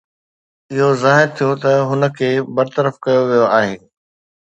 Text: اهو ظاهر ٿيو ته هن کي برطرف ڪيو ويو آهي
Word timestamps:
اهو 0.73 0.87
ظاهر 1.03 1.27
ٿيو 1.35 1.49
ته 1.61 1.71
هن 1.89 2.01
کي 2.17 2.29
برطرف 2.55 2.93
ڪيو 3.03 3.21
ويو 3.29 3.45
آهي 3.59 3.75